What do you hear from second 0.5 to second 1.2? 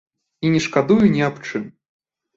не шкадую